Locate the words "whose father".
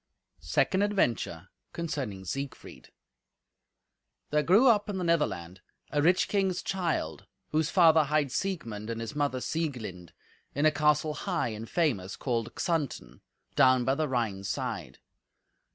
7.49-8.05